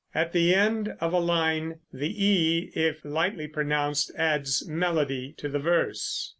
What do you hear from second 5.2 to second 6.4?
to the verse.